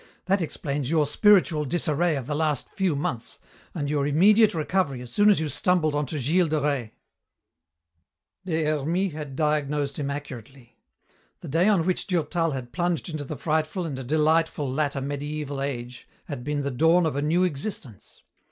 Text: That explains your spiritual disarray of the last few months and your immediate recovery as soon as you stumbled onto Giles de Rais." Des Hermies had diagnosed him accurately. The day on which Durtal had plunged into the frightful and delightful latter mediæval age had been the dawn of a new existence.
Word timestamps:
That 0.25 0.41
explains 0.41 0.89
your 0.89 1.05
spiritual 1.05 1.63
disarray 1.63 2.15
of 2.15 2.25
the 2.25 2.33
last 2.33 2.67
few 2.69 2.95
months 2.95 3.37
and 3.75 3.87
your 3.87 4.07
immediate 4.07 4.55
recovery 4.55 4.99
as 5.01 5.11
soon 5.13 5.29
as 5.29 5.39
you 5.39 5.47
stumbled 5.47 5.93
onto 5.93 6.17
Giles 6.17 6.49
de 6.49 6.59
Rais." 6.59 6.89
Des 8.43 8.63
Hermies 8.65 9.13
had 9.13 9.35
diagnosed 9.35 9.99
him 9.99 10.09
accurately. 10.09 10.79
The 11.41 11.49
day 11.49 11.67
on 11.67 11.85
which 11.85 12.07
Durtal 12.07 12.49
had 12.49 12.71
plunged 12.73 13.09
into 13.09 13.23
the 13.23 13.37
frightful 13.37 13.85
and 13.85 14.07
delightful 14.07 14.67
latter 14.73 15.01
mediæval 15.01 15.63
age 15.63 16.07
had 16.25 16.43
been 16.43 16.61
the 16.61 16.71
dawn 16.71 17.05
of 17.05 17.15
a 17.15 17.21
new 17.21 17.43
existence. 17.43 18.23